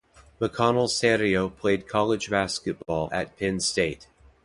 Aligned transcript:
McConnell-Serio 0.41 1.47
played 1.47 1.87
college 1.87 2.27
basketball 2.31 3.07
at 3.11 3.37
Penn 3.37 3.59
State. 3.59 4.07